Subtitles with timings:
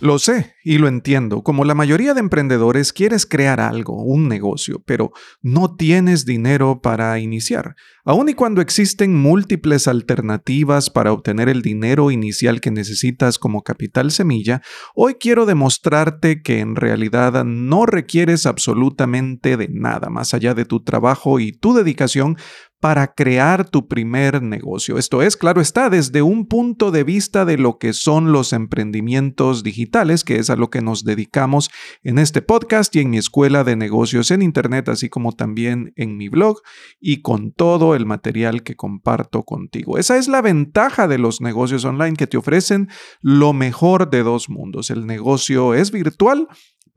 [0.00, 1.42] Lo sé y lo entiendo.
[1.42, 5.10] Como la mayoría de emprendedores, quieres crear algo, un negocio, pero
[5.42, 7.74] no tienes dinero para iniciar.
[8.04, 14.12] Aun y cuando existen múltiples alternativas para obtener el dinero inicial que necesitas como capital
[14.12, 14.62] semilla,
[14.94, 20.84] hoy quiero demostrarte que en realidad no requieres absolutamente de nada más allá de tu
[20.84, 22.36] trabajo y tu dedicación
[22.80, 24.98] para crear tu primer negocio.
[24.98, 29.62] Esto es, claro está, desde un punto de vista de lo que son los emprendimientos
[29.62, 31.70] digitales, que es a lo que nos dedicamos
[32.02, 36.16] en este podcast y en mi escuela de negocios en Internet, así como también en
[36.16, 36.60] mi blog
[37.00, 39.98] y con todo el material que comparto contigo.
[39.98, 42.88] Esa es la ventaja de los negocios online que te ofrecen
[43.20, 44.90] lo mejor de dos mundos.
[44.90, 46.48] El negocio es virtual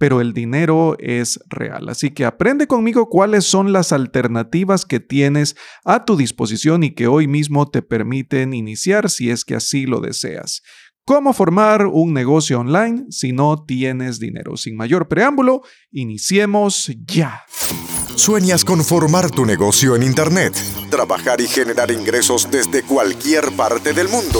[0.01, 1.87] pero el dinero es real.
[1.87, 5.55] Así que aprende conmigo cuáles son las alternativas que tienes
[5.85, 10.01] a tu disposición y que hoy mismo te permiten iniciar si es que así lo
[10.01, 10.63] deseas.
[11.05, 14.57] ¿Cómo formar un negocio online si no tienes dinero?
[14.57, 17.43] Sin mayor preámbulo, iniciemos ya.
[18.15, 20.55] ¿Sueñas con formar tu negocio en Internet?
[20.89, 24.39] Trabajar y generar ingresos desde cualquier parte del mundo.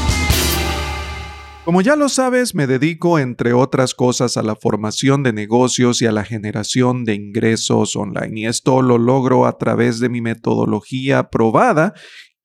[1.63, 6.07] Como ya lo sabes, me dedico, entre otras cosas, a la formación de negocios y
[6.07, 8.41] a la generación de ingresos online.
[8.41, 11.93] Y esto lo logro a través de mi metodología probada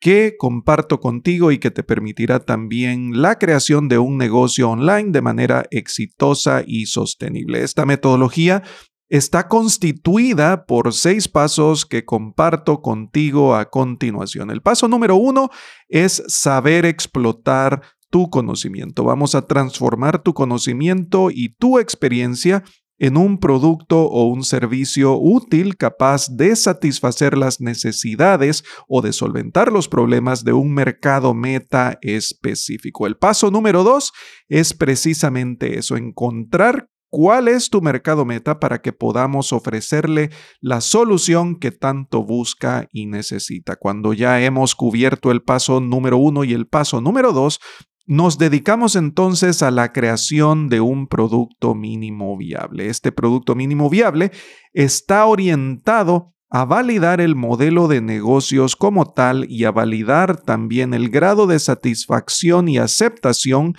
[0.01, 5.23] que comparto contigo y que te permitirá también la creación de un negocio online de
[5.23, 7.63] manera exitosa y sostenible.
[7.63, 8.63] Esta metodología
[9.09, 14.51] está constituida por seis pasos que comparto contigo a continuación.
[14.51, 15.49] El paso número uno
[15.89, 19.05] es saber explotar tu conocimiento.
[19.05, 22.63] Vamos a transformar tu conocimiento y tu experiencia
[22.99, 29.71] en un producto o un servicio útil capaz de satisfacer las necesidades o de solventar
[29.71, 33.07] los problemas de un mercado meta específico.
[33.07, 34.13] El paso número dos
[34.49, 40.31] es precisamente eso, encontrar cuál es tu mercado meta para que podamos ofrecerle
[40.61, 43.77] la solución que tanto busca y necesita.
[43.77, 47.61] Cuando ya hemos cubierto el paso número uno y el paso número dos,
[48.07, 52.89] nos dedicamos entonces a la creación de un producto mínimo viable.
[52.89, 54.31] Este producto mínimo viable
[54.73, 61.11] está orientado a validar el modelo de negocios como tal y a validar también el
[61.11, 63.75] grado de satisfacción y aceptación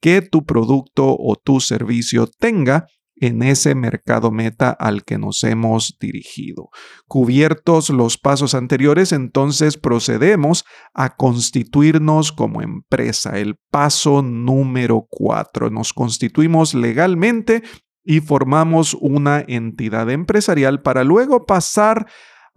[0.00, 2.86] que tu producto o tu servicio tenga
[3.20, 6.70] en ese mercado meta al que nos hemos dirigido.
[7.06, 10.64] Cubiertos los pasos anteriores, entonces procedemos
[10.94, 13.38] a constituirnos como empresa.
[13.38, 15.70] El paso número cuatro.
[15.70, 17.62] Nos constituimos legalmente
[18.04, 22.06] y formamos una entidad empresarial para luego pasar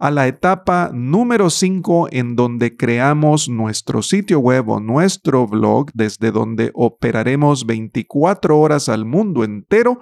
[0.02, 6.32] a la etapa número 5 en donde creamos nuestro sitio web o nuestro blog desde
[6.32, 10.00] donde operaremos 24 horas al mundo entero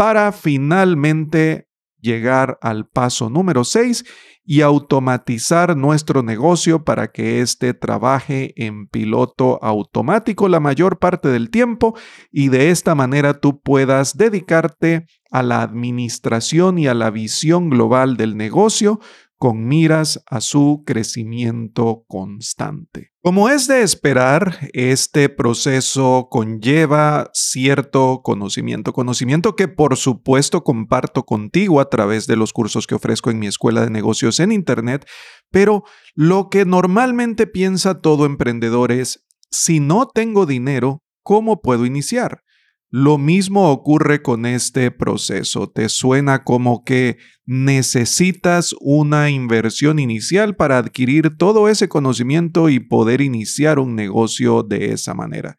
[0.00, 1.68] para finalmente
[2.00, 4.06] llegar al paso número 6
[4.42, 11.50] y automatizar nuestro negocio para que éste trabaje en piloto automático la mayor parte del
[11.50, 11.94] tiempo
[12.32, 18.16] y de esta manera tú puedas dedicarte a la administración y a la visión global
[18.16, 19.00] del negocio
[19.36, 23.09] con miras a su crecimiento constante.
[23.22, 31.82] Como es de esperar, este proceso conlleva cierto conocimiento, conocimiento que por supuesto comparto contigo
[31.82, 35.06] a través de los cursos que ofrezco en mi escuela de negocios en Internet,
[35.50, 42.42] pero lo que normalmente piensa todo emprendedor es, si no tengo dinero, ¿cómo puedo iniciar?
[42.92, 45.70] Lo mismo ocurre con este proceso.
[45.70, 53.20] Te suena como que necesitas una inversión inicial para adquirir todo ese conocimiento y poder
[53.20, 55.56] iniciar un negocio de esa manera.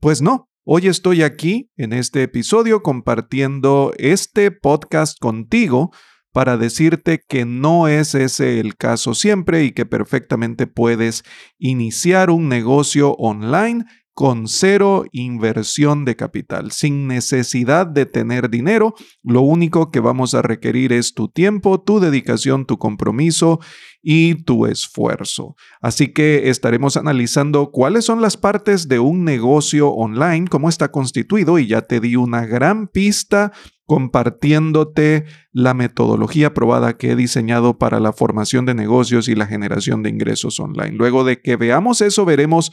[0.00, 5.92] Pues no, hoy estoy aquí en este episodio compartiendo este podcast contigo
[6.32, 11.22] para decirte que no es ese el caso siempre y que perfectamente puedes
[11.58, 13.84] iniciar un negocio online
[14.14, 18.94] con cero inversión de capital, sin necesidad de tener dinero.
[19.22, 23.60] Lo único que vamos a requerir es tu tiempo, tu dedicación, tu compromiso
[24.02, 25.56] y tu esfuerzo.
[25.80, 31.58] Así que estaremos analizando cuáles son las partes de un negocio online, cómo está constituido
[31.58, 33.52] y ya te di una gran pista
[33.86, 40.02] compartiéndote la metodología probada que he diseñado para la formación de negocios y la generación
[40.02, 40.92] de ingresos online.
[40.92, 42.70] Luego de que veamos eso, veremos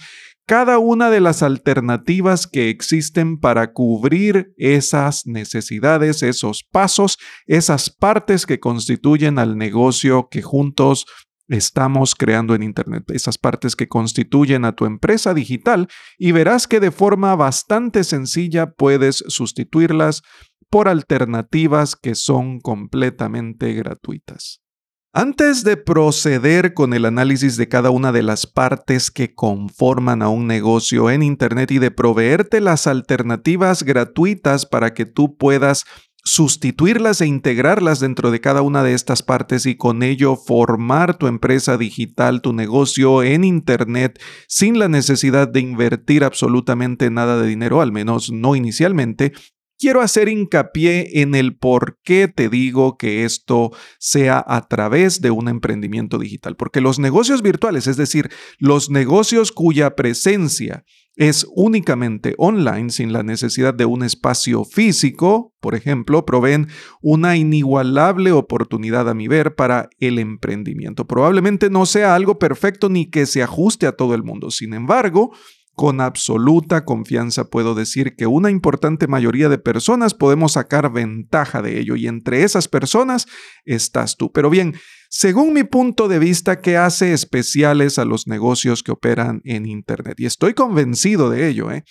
[0.49, 8.47] cada una de las alternativas que existen para cubrir esas necesidades, esos pasos, esas partes
[8.47, 11.05] que constituyen al negocio que juntos
[11.49, 15.87] estamos creando en Internet, esas partes que constituyen a tu empresa digital
[16.17, 20.23] y verás que de forma bastante sencilla puedes sustituirlas
[20.71, 24.63] por alternativas que son completamente gratuitas.
[25.11, 30.29] Antes de proceder con el análisis de cada una de las partes que conforman a
[30.29, 35.85] un negocio en Internet y de proveerte las alternativas gratuitas para que tú puedas
[36.23, 41.25] sustituirlas e integrarlas dentro de cada una de estas partes y con ello formar tu
[41.25, 47.81] empresa digital, tu negocio en Internet sin la necesidad de invertir absolutamente nada de dinero,
[47.81, 49.33] al menos no inicialmente,
[49.79, 55.31] quiero hacer hincapié en el por qué te digo que esto sea a través de
[55.31, 56.55] un emprendimiento digital.
[56.55, 58.29] Porque los negocios virtuales, es decir,
[58.59, 60.83] los negocios cuya presencia
[61.15, 66.69] es únicamente online, sin la necesidad de un espacio físico, por ejemplo, proveen
[67.01, 71.07] una inigualable oportunidad a mi ver para el emprendimiento.
[71.07, 74.49] Probablemente no sea algo perfecto ni que se ajuste a todo el mundo.
[74.49, 75.31] Sin embargo,
[75.79, 81.79] con absoluta confianza puedo decir que una importante mayoría de personas podemos sacar ventaja de
[81.79, 83.27] ello y entre esas personas
[83.63, 84.29] estás tú.
[84.33, 84.75] Pero bien,
[85.09, 90.19] según mi punto de vista, ¿qué hace especiales a los negocios que operan en Internet?
[90.19, 91.85] Y estoy convencido de ello, ¿eh?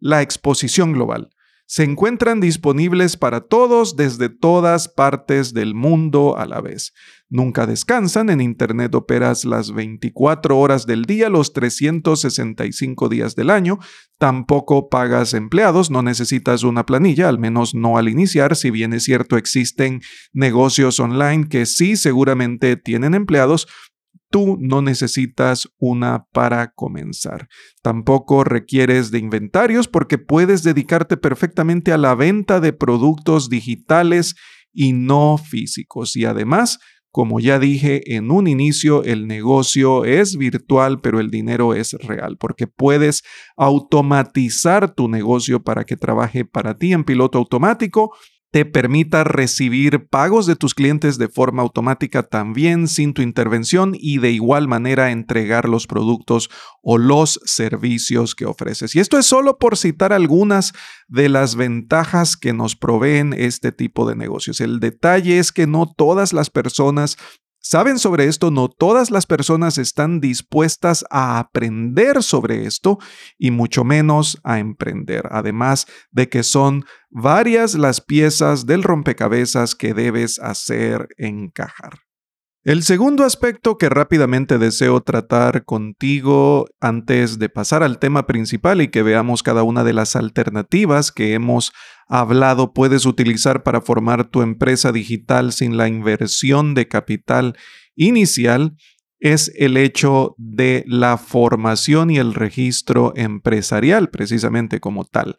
[0.00, 1.28] La exposición global
[1.66, 6.92] se encuentran disponibles para todos desde todas partes del mundo a la vez.
[7.30, 13.78] Nunca descansan, en Internet operas las 24 horas del día, los 365 días del año,
[14.18, 19.04] tampoco pagas empleados, no necesitas una planilla, al menos no al iniciar, si bien es
[19.04, 20.00] cierto existen
[20.32, 23.66] negocios online que sí seguramente tienen empleados,
[24.34, 27.46] Tú no necesitas una para comenzar.
[27.82, 34.34] Tampoco requieres de inventarios porque puedes dedicarte perfectamente a la venta de productos digitales
[34.72, 36.16] y no físicos.
[36.16, 36.80] Y además,
[37.12, 42.36] como ya dije en un inicio, el negocio es virtual, pero el dinero es real,
[42.36, 43.22] porque puedes
[43.56, 48.12] automatizar tu negocio para que trabaje para ti en piloto automático
[48.54, 54.18] te permita recibir pagos de tus clientes de forma automática también sin tu intervención y
[54.18, 58.94] de igual manera entregar los productos o los servicios que ofreces.
[58.94, 60.72] Y esto es solo por citar algunas
[61.08, 64.60] de las ventajas que nos proveen este tipo de negocios.
[64.60, 67.16] El detalle es que no todas las personas
[67.64, 72.98] saben sobre esto, no todas las personas están dispuestas a aprender sobre esto
[73.38, 79.94] y mucho menos a emprender, además de que son varias las piezas del rompecabezas que
[79.94, 82.03] debes hacer encajar.
[82.64, 88.88] El segundo aspecto que rápidamente deseo tratar contigo antes de pasar al tema principal y
[88.88, 91.74] que veamos cada una de las alternativas que hemos
[92.08, 97.54] hablado puedes utilizar para formar tu empresa digital sin la inversión de capital
[97.96, 98.78] inicial
[99.20, 105.36] es el hecho de la formación y el registro empresarial precisamente como tal.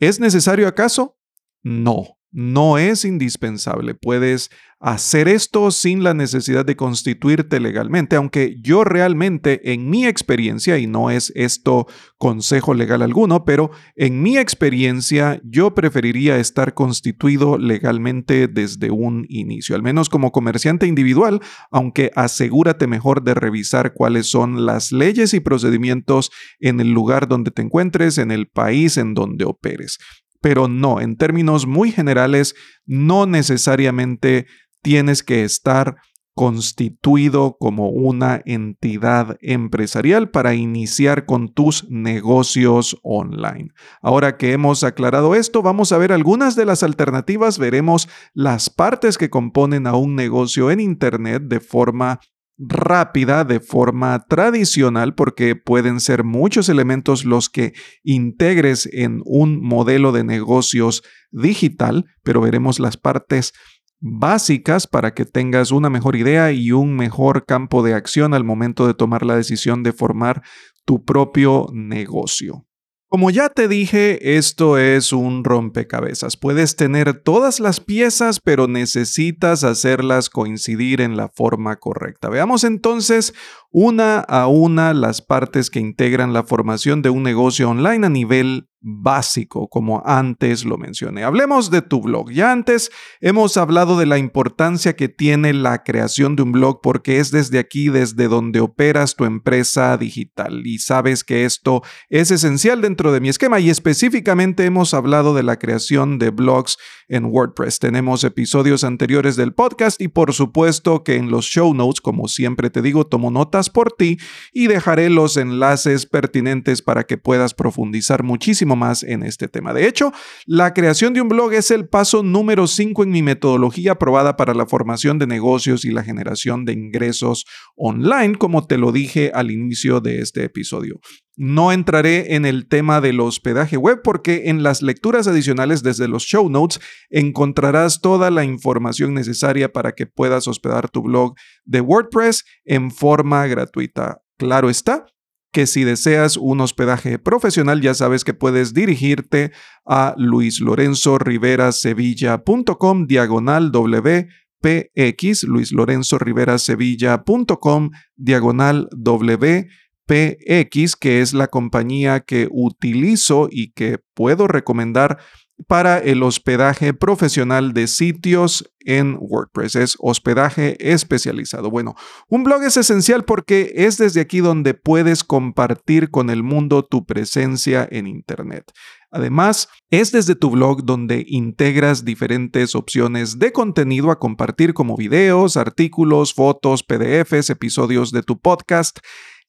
[0.00, 1.16] ¿Es necesario acaso?
[1.62, 3.94] No no es indispensable.
[3.94, 10.76] Puedes hacer esto sin la necesidad de constituirte legalmente, aunque yo realmente en mi experiencia,
[10.76, 11.86] y no es esto
[12.18, 19.74] consejo legal alguno, pero en mi experiencia yo preferiría estar constituido legalmente desde un inicio,
[19.74, 21.40] al menos como comerciante individual,
[21.70, 27.50] aunque asegúrate mejor de revisar cuáles son las leyes y procedimientos en el lugar donde
[27.50, 29.98] te encuentres, en el país en donde operes
[30.46, 34.46] pero no, en términos muy generales, no necesariamente
[34.80, 35.96] tienes que estar
[36.36, 43.70] constituido como una entidad empresarial para iniciar con tus negocios online.
[44.00, 49.18] Ahora que hemos aclarado esto, vamos a ver algunas de las alternativas, veremos las partes
[49.18, 52.20] que componen a un negocio en Internet de forma
[52.58, 60.12] rápida de forma tradicional porque pueden ser muchos elementos los que integres en un modelo
[60.12, 63.52] de negocios digital, pero veremos las partes
[64.00, 68.86] básicas para que tengas una mejor idea y un mejor campo de acción al momento
[68.86, 70.42] de tomar la decisión de formar
[70.84, 72.66] tu propio negocio.
[73.08, 76.36] Como ya te dije, esto es un rompecabezas.
[76.36, 82.28] Puedes tener todas las piezas, pero necesitas hacerlas coincidir en la forma correcta.
[82.28, 83.32] Veamos entonces
[83.78, 88.70] una a una las partes que integran la formación de un negocio online a nivel
[88.88, 91.24] básico, como antes lo mencioné.
[91.24, 92.30] Hablemos de tu blog.
[92.30, 92.90] Ya antes
[93.20, 97.58] hemos hablado de la importancia que tiene la creación de un blog porque es desde
[97.58, 100.64] aquí, desde donde operas tu empresa digital.
[100.66, 105.42] Y sabes que esto es esencial dentro de mi esquema y específicamente hemos hablado de
[105.42, 106.78] la creación de blogs
[107.08, 107.80] en WordPress.
[107.80, 112.70] Tenemos episodios anteriores del podcast y por supuesto que en los show notes, como siempre
[112.70, 114.18] te digo, tomo notas por ti
[114.52, 119.72] y dejaré los enlaces pertinentes para que puedas profundizar muchísimo más en este tema.
[119.72, 120.12] De hecho,
[120.46, 124.54] la creación de un blog es el paso número 5 en mi metodología aprobada para
[124.54, 127.44] la formación de negocios y la generación de ingresos
[127.76, 131.00] online, como te lo dije al inicio de este episodio.
[131.36, 136.22] No entraré en el tema del hospedaje web porque en las lecturas adicionales desde los
[136.22, 141.34] show notes encontrarás toda la información necesaria para que puedas hospedar tu blog
[141.66, 144.22] de WordPress en forma gratuita.
[144.38, 145.04] Claro está,
[145.52, 149.52] que si deseas un hospedaje profesional ya sabes que puedes dirigirte
[149.86, 163.98] a luislorenzoriverasevilla.com diagonal WPX, luislorenzoriverasevilla.com diagonal WPX, que es la compañía que utilizo y que
[164.14, 165.18] puedo recomendar
[165.66, 169.74] para el hospedaje profesional de sitios en WordPress.
[169.74, 171.70] Es hospedaje especializado.
[171.70, 171.94] Bueno,
[172.28, 177.06] un blog es esencial porque es desde aquí donde puedes compartir con el mundo tu
[177.06, 178.70] presencia en Internet.
[179.10, 185.56] Además, es desde tu blog donde integras diferentes opciones de contenido a compartir como videos,
[185.56, 188.98] artículos, fotos, PDFs, episodios de tu podcast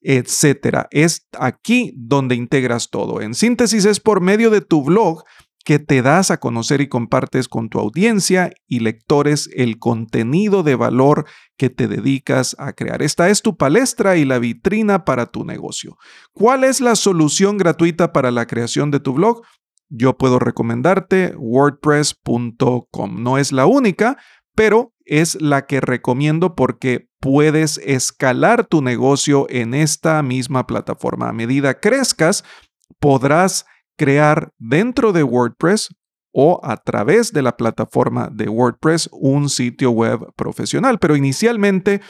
[0.00, 0.88] etcétera.
[0.90, 3.20] Es aquí donde integras todo.
[3.20, 5.24] En síntesis, es por medio de tu blog
[5.64, 10.76] que te das a conocer y compartes con tu audiencia y lectores el contenido de
[10.76, 11.26] valor
[11.58, 13.02] que te dedicas a crear.
[13.02, 15.98] Esta es tu palestra y la vitrina para tu negocio.
[16.32, 19.42] ¿Cuál es la solución gratuita para la creación de tu blog?
[19.90, 23.22] Yo puedo recomendarte wordpress.com.
[23.22, 24.16] No es la única,
[24.54, 31.28] pero es la que recomiendo porque puedes escalar tu negocio en esta misma plataforma.
[31.28, 32.44] A medida crezcas,
[33.00, 35.94] podrás crear dentro de WordPress
[36.32, 40.98] o a través de la plataforma de WordPress un sitio web profesional.
[40.98, 42.00] Pero inicialmente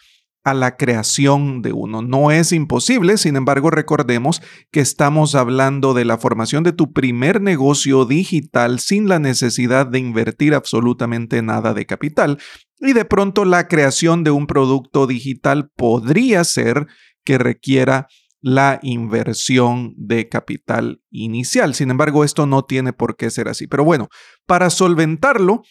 [0.45, 2.02] a la creación de uno.
[2.02, 7.41] No es imposible, sin embargo, recordemos que estamos hablando de la formación de tu primer
[7.41, 12.38] negocio digital sin la necesidad de invertir absolutamente nada de capital.
[12.79, 16.87] Y de pronto la creación de un producto digital podría ser
[17.25, 18.07] que requiera
[18.42, 21.75] la inversión de capital inicial.
[21.75, 23.66] Sin embargo, esto no tiene por qué ser así.
[23.68, 24.08] Pero bueno,
[24.46, 25.62] para solventarlo,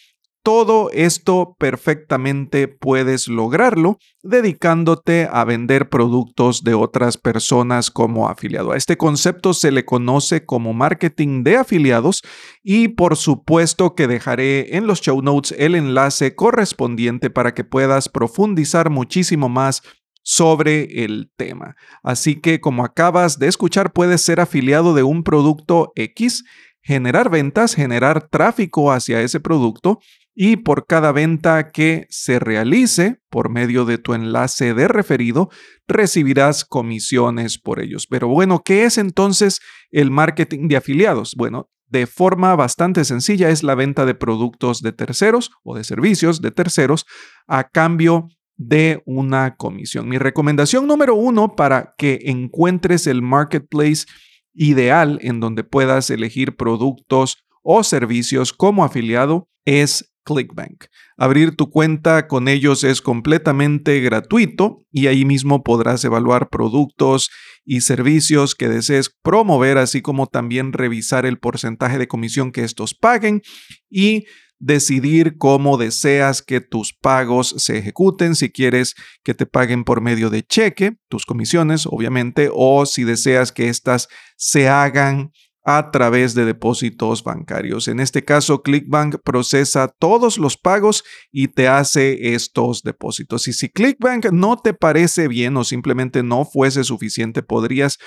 [0.43, 8.71] todo esto perfectamente puedes lograrlo dedicándote a vender productos de otras personas como afiliado.
[8.71, 12.23] A este concepto se le conoce como marketing de afiliados
[12.63, 18.09] y por supuesto que dejaré en los show notes el enlace correspondiente para que puedas
[18.09, 19.83] profundizar muchísimo más
[20.23, 21.75] sobre el tema.
[22.03, 26.43] Así que como acabas de escuchar, puedes ser afiliado de un producto X,
[26.81, 29.99] generar ventas, generar tráfico hacia ese producto
[30.33, 35.49] y por cada venta que se realice por medio de tu enlace de referido,
[35.87, 38.07] recibirás comisiones por ellos.
[38.07, 39.59] Pero bueno, ¿qué es entonces
[39.89, 41.35] el marketing de afiliados?
[41.35, 46.41] Bueno, de forma bastante sencilla es la venta de productos de terceros o de servicios
[46.41, 47.05] de terceros
[47.47, 48.29] a cambio
[48.67, 50.07] de una comisión.
[50.07, 54.05] Mi recomendación número uno para que encuentres el marketplace
[54.53, 60.85] ideal en donde puedas elegir productos o servicios como afiliado es ClickBank.
[61.17, 67.31] Abrir tu cuenta con ellos es completamente gratuito y ahí mismo podrás evaluar productos
[67.65, 72.93] y servicios que desees promover, así como también revisar el porcentaje de comisión que estos
[72.93, 73.41] paguen
[73.89, 74.25] y
[74.61, 80.29] decidir cómo deseas que tus pagos se ejecuten, si quieres que te paguen por medio
[80.29, 85.31] de cheque, tus comisiones, obviamente, o si deseas que éstas se hagan
[85.63, 87.87] a través de depósitos bancarios.
[87.87, 93.47] En este caso, ClickBank procesa todos los pagos y te hace estos depósitos.
[93.47, 97.99] Y si ClickBank no te parece bien o simplemente no fuese suficiente, podrías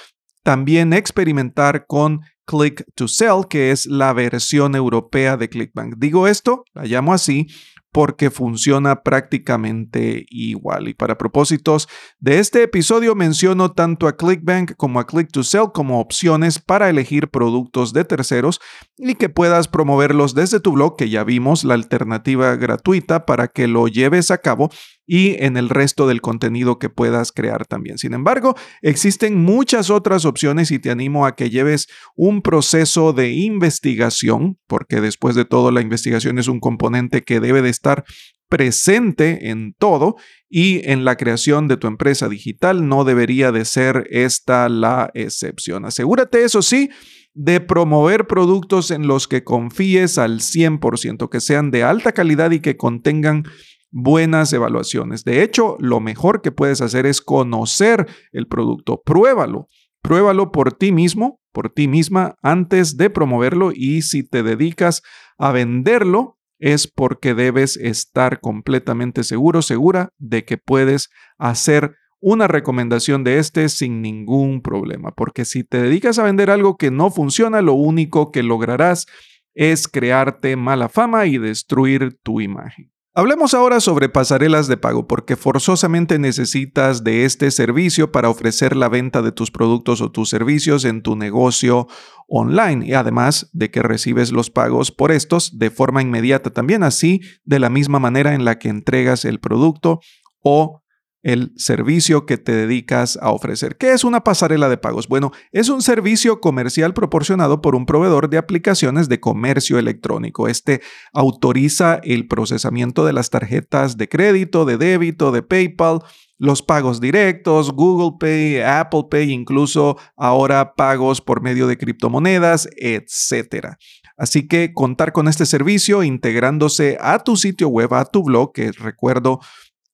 [0.45, 5.97] también experimentar con Click to Sell, que es la versión europea de ClickBank.
[5.97, 7.49] Digo esto, la llamo así,
[7.95, 10.89] porque funciona prácticamente igual.
[10.89, 15.69] Y para propósitos de este episodio menciono tanto a ClickBank como a Click to Sell
[15.73, 18.61] como opciones para elegir productos de terceros
[18.99, 23.69] y que puedas promoverlos desde tu blog, que ya vimos la alternativa gratuita para que
[23.69, 24.71] lo lleves a cabo
[25.07, 27.99] y en el resto del contenido que puedas crear también.
[27.99, 33.33] Sin embargo, existen muchas otras opciones y te animo a que lleves un proceso de
[33.33, 38.05] investigación, porque después de todo la investigación es un componente que debe de estar
[38.49, 40.17] presente en todo
[40.49, 45.85] y en la creación de tu empresa digital no debería de ser esta la excepción.
[45.85, 46.91] Asegúrate, eso sí,
[47.33, 52.61] de promover productos en los que confíes al 100%, que sean de alta calidad y
[52.61, 53.45] que contengan
[53.95, 55.25] buenas evaluaciones.
[55.25, 59.01] De hecho, lo mejor que puedes hacer es conocer el producto.
[59.03, 59.69] Pruébalo.
[60.03, 65.03] Pruébalo por ti mismo, por ti misma, antes de promoverlo y si te dedicas
[65.39, 73.23] a venderlo, es porque debes estar completamente seguro, segura de que puedes hacer una recomendación
[73.23, 75.13] de este sin ningún problema.
[75.13, 79.07] Porque si te dedicas a vender algo que no funciona, lo único que lograrás
[79.55, 82.94] es crearte mala fama y destruir tu imagen.
[83.17, 88.89] Hablemos ahora sobre pasarelas de pago porque forzosamente necesitas de este servicio para ofrecer la
[88.89, 91.87] venta de tus productos o tus servicios en tu negocio
[92.27, 97.21] online y además de que recibes los pagos por estos de forma inmediata también así
[97.45, 100.01] de la misma manera en la que entregas el producto
[100.43, 100.83] o
[101.25, 103.77] el servicio que te dedicas a ofrecer.
[103.77, 105.09] ¿Qué es una pasarela de pagos?
[105.09, 110.49] Bueno, es un servicio comercial proporcionado por un proveedor de aplicaciones de comercio electrónico.
[110.49, 110.83] Este
[111.15, 116.01] autoriza el procesamiento de las tarjetas de crédito, de débito, de PayPal,
[116.37, 123.77] los pagos directos, Google Pay, Apple Pay, incluso ahora pagos por medio de criptomonedas, etc.
[124.19, 128.73] Así que contar con este servicio integrándose a tu sitio web, a tu blog, que
[128.73, 129.41] recuerdo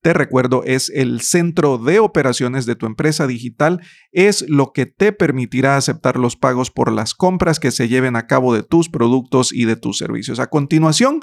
[0.02, 3.80] te recuerdo, es el centro de operaciones de tu empresa digital,
[4.12, 8.26] es lo que te permitirá aceptar los pagos por las compras que se lleven a
[8.26, 10.40] cabo de tus productos y de tus servicios.
[10.40, 11.20] A continuación,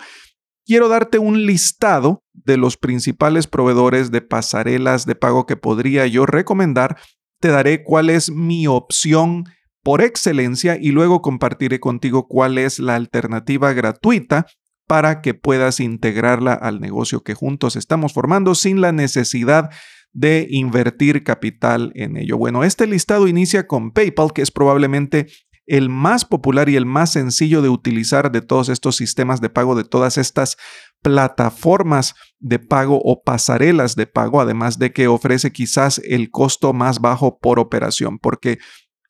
[0.66, 6.28] quiero darte un listado de los principales proveedores de pasarelas de pago que podría yo
[6.28, 6.98] recomendar.
[7.40, 9.46] Te daré cuál es mi opción
[9.82, 14.46] por excelencia y luego compartiré contigo cuál es la alternativa gratuita
[14.88, 19.70] para que puedas integrarla al negocio que juntos estamos formando sin la necesidad
[20.14, 22.38] de invertir capital en ello.
[22.38, 25.28] Bueno, este listado inicia con PayPal, que es probablemente
[25.68, 29.76] el más popular y el más sencillo de utilizar de todos estos sistemas de pago,
[29.76, 30.56] de todas estas
[31.04, 37.00] plataformas de pago o pasarelas de pago, además de que ofrece quizás el costo más
[37.00, 38.60] bajo por operación, porque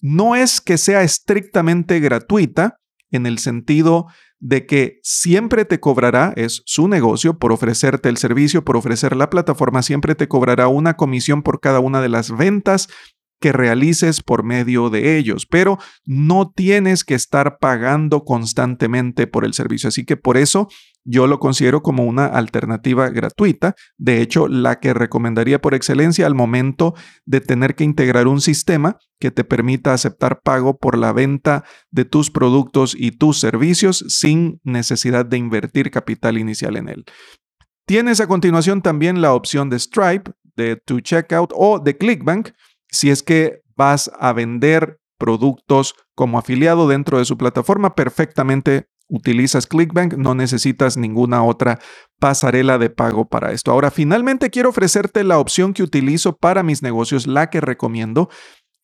[0.02, 2.80] no es que sea estrictamente gratuita
[3.12, 4.08] en el sentido
[4.40, 9.30] de que siempre te cobrará, es su negocio, por ofrecerte el servicio, por ofrecer la
[9.30, 12.88] plataforma, siempre te cobrará una comisión por cada una de las ventas
[13.40, 19.54] que realices por medio de ellos, pero no tienes que estar pagando constantemente por el
[19.54, 19.90] servicio.
[19.90, 20.68] Así que por eso
[21.04, 26.36] yo lo considero como una alternativa gratuita, de hecho la que recomendaría por excelencia al
[26.36, 26.96] momento
[27.26, 32.06] de tener que integrar un sistema que te permita aceptar pago por la venta de
[32.06, 37.06] tus productos y tus servicios sin necesidad de invertir capital inicial en él.
[37.86, 42.50] Tienes a continuación también la opción de Stripe, de To Checkout o de Clickbank,
[42.92, 49.68] si es que vas a vender productos como afiliado dentro de su plataforma, perfectamente utilizas
[49.68, 51.80] Clickbank, no necesitas ninguna otra
[52.20, 53.72] pasarela de pago para esto.
[53.72, 58.30] Ahora, finalmente quiero ofrecerte la opción que utilizo para mis negocios, la que recomiendo,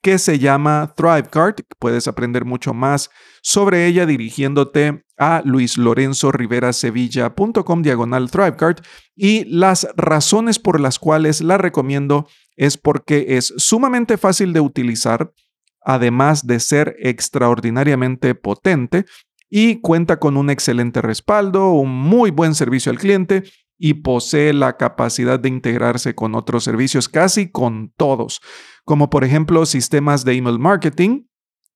[0.02, 1.56] que se llama ThriveCard.
[1.80, 3.10] Puedes aprender mucho más
[3.42, 8.82] sobre ella dirigiéndote a luislorenzoriverasevilla.com diagonal ThriveCard
[9.16, 15.34] y las razones por las cuales la recomiendo es porque es sumamente fácil de utilizar,
[15.82, 19.06] además de ser extraordinariamente potente
[19.50, 23.44] y cuenta con un excelente respaldo, un muy buen servicio al cliente
[23.78, 28.40] y posee la capacidad de integrarse con otros servicios, casi con todos,
[28.86, 31.26] como por ejemplo sistemas de email marketing,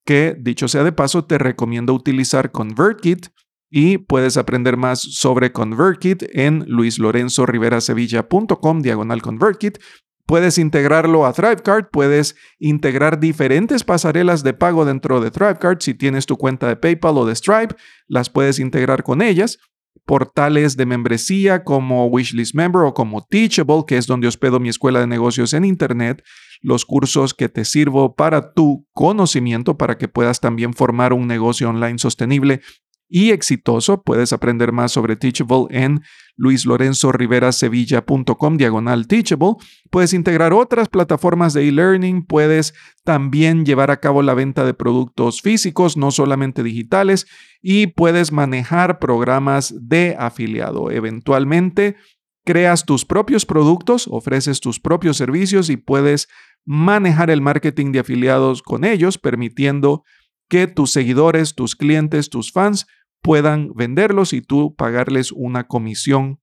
[0.05, 3.27] que dicho sea de paso, te recomiendo utilizar ConvertKit
[3.69, 9.79] y puedes aprender más sobre ConvertKit en luislorenzoriverasevilla.com diagonal ConvertKit
[10.27, 15.77] Puedes integrarlo a ThriveCard, puedes integrar diferentes pasarelas de pago dentro de ThriveCard.
[15.79, 17.75] Si tienes tu cuenta de PayPal o de Stripe,
[18.07, 19.57] las puedes integrar con ellas.
[20.05, 24.99] Portales de membresía como Wishlist Member o como Teachable, que es donde hospedo mi escuela
[24.99, 26.21] de negocios en Internet.
[26.61, 31.69] Los cursos que te sirvo para tu conocimiento, para que puedas también formar un negocio
[31.69, 32.61] online sostenible
[33.09, 34.03] y exitoso.
[34.03, 36.03] Puedes aprender más sobre Teachable en
[36.35, 39.55] luislorenzoriverasevilla.com diagonal Teachable.
[39.89, 42.25] Puedes integrar otras plataformas de e-learning.
[42.25, 47.27] Puedes también llevar a cabo la venta de productos físicos, no solamente digitales.
[47.61, 50.91] Y puedes manejar programas de afiliado.
[50.91, 51.95] Eventualmente
[52.45, 56.29] creas tus propios productos, ofreces tus propios servicios y puedes
[56.65, 60.03] manejar el marketing de afiliados con ellos, permitiendo
[60.47, 62.87] que tus seguidores, tus clientes, tus fans
[63.21, 66.39] puedan venderlos y tú pagarles una comisión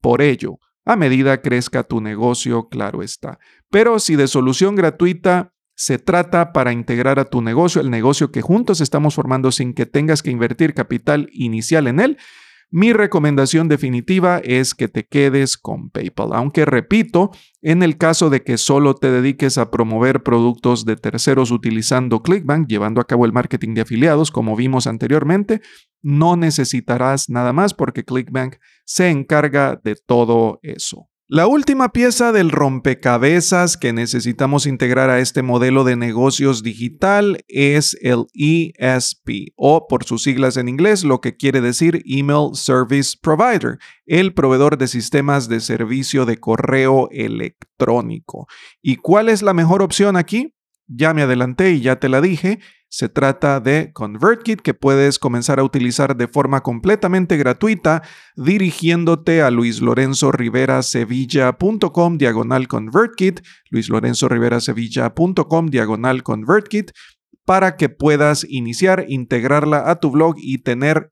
[0.00, 0.58] por ello.
[0.84, 3.38] A medida crezca tu negocio, claro está.
[3.70, 8.40] Pero si de solución gratuita se trata para integrar a tu negocio, el negocio que
[8.40, 12.18] juntos estamos formando sin que tengas que invertir capital inicial en él,
[12.70, 17.30] mi recomendación definitiva es que te quedes con PayPal, aunque repito,
[17.62, 22.68] en el caso de que solo te dediques a promover productos de terceros utilizando Clickbank,
[22.68, 25.62] llevando a cabo el marketing de afiliados, como vimos anteriormente,
[26.02, 31.08] no necesitarás nada más porque Clickbank se encarga de todo eso.
[31.30, 37.98] La última pieza del rompecabezas que necesitamos integrar a este modelo de negocios digital es
[38.00, 43.76] el ESP o por sus siglas en inglés, lo que quiere decir Email Service Provider,
[44.06, 48.46] el proveedor de sistemas de servicio de correo electrónico.
[48.80, 50.54] ¿Y cuál es la mejor opción aquí?
[50.88, 55.60] Ya me adelanté y ya te la dije, se trata de ConvertKit que puedes comenzar
[55.60, 58.02] a utilizar de forma completamente gratuita
[58.36, 66.92] dirigiéndote a luislorenzoriverasevilla.com diagonal ConvertKit, luislorenzoriverasevilla.com diagonal ConvertKit
[67.44, 71.10] para que puedas iniciar, integrarla a tu blog y tener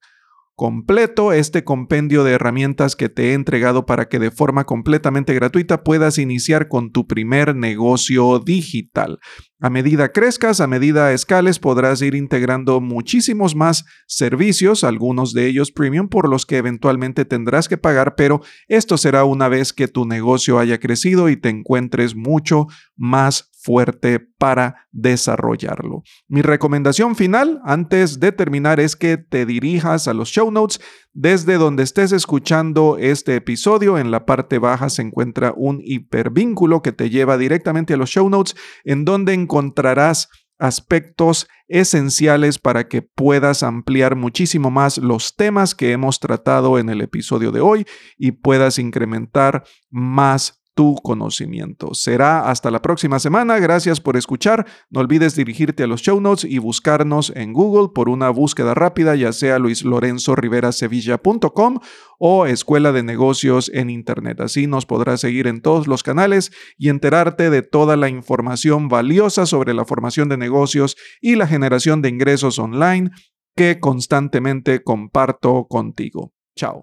[0.56, 5.84] completo este compendio de herramientas que te he entregado para que de forma completamente gratuita
[5.84, 9.20] puedas iniciar con tu primer negocio digital.
[9.60, 15.72] A medida crezcas, a medida escales, podrás ir integrando muchísimos más servicios, algunos de ellos
[15.72, 20.06] premium, por los que eventualmente tendrás que pagar, pero esto será una vez que tu
[20.06, 22.66] negocio haya crecido y te encuentres mucho
[22.96, 26.04] más fuerte para desarrollarlo.
[26.28, 30.80] Mi recomendación final antes de terminar es que te dirijas a los show notes
[31.12, 33.98] desde donde estés escuchando este episodio.
[33.98, 38.30] En la parte baja se encuentra un hipervínculo que te lleva directamente a los show
[38.30, 40.28] notes en donde encontrarás
[40.60, 47.00] aspectos esenciales para que puedas ampliar muchísimo más los temas que hemos tratado en el
[47.00, 47.84] episodio de hoy
[48.16, 51.92] y puedas incrementar más tu conocimiento.
[51.94, 53.58] Será hasta la próxima semana.
[53.58, 54.66] Gracias por escuchar.
[54.90, 59.14] No olvides dirigirte a los show notes y buscarnos en Google por una búsqueda rápida,
[59.16, 61.78] ya sea luislorenzorivera.sevilla.com
[62.18, 64.42] o Escuela de Negocios en Internet.
[64.42, 69.46] Así nos podrás seguir en todos los canales y enterarte de toda la información valiosa
[69.46, 73.12] sobre la formación de negocios y la generación de ingresos online
[73.56, 76.34] que constantemente comparto contigo.
[76.54, 76.82] Chao.